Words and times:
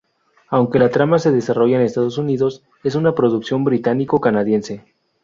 Aunque 0.49 0.79
la 0.79 0.89
trama 0.89 1.19
se 1.19 1.31
desarrolla 1.31 1.75
en 1.77 1.83
Estados 1.83 2.17
Unidos, 2.17 2.63
es 2.83 2.95
una 2.95 3.13
producción 3.13 3.63
británico-canadiense. 3.63 4.83